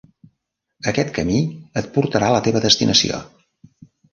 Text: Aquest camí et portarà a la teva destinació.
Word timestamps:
Aquest 0.91 1.11
camí 1.17 1.37
et 1.81 1.91
portarà 1.99 2.31
a 2.33 2.35
la 2.37 2.43
teva 2.49 2.63
destinació. 2.67 3.21